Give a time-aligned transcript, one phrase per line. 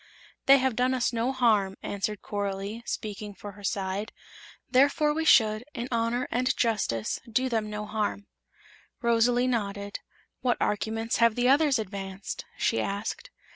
[0.47, 4.11] "They have done us no harm," answered Coralie, speaking for her side;
[4.67, 8.25] "therefore we should, in honor and justice, do them no harm."
[9.03, 9.99] Rosalie nodded.
[10.41, 13.29] "What arguments have the others advanced?" she asked.